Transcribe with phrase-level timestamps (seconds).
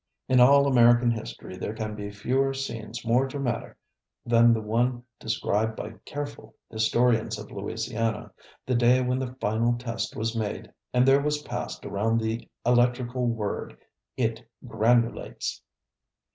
[0.27, 3.75] In all American history there can be fewer scenes more dramatic
[4.25, 8.31] than the one described by careful historians of Louisiana,
[8.65, 13.27] the day when the final test was made and there was passed around the electrical
[13.27, 13.77] word,
[14.17, 15.61] "It granulates!"